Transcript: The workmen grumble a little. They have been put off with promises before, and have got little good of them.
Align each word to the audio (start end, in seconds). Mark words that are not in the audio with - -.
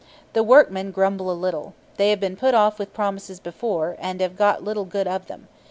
The 0.33 0.41
workmen 0.41 0.89
grumble 0.89 1.29
a 1.29 1.37
little. 1.39 1.75
They 1.97 2.09
have 2.09 2.19
been 2.19 2.35
put 2.35 2.55
off 2.55 2.79
with 2.79 2.91
promises 2.91 3.39
before, 3.39 3.95
and 3.99 4.19
have 4.19 4.35
got 4.35 4.63
little 4.63 4.85
good 4.85 5.07
of 5.07 5.27
them. 5.27 5.47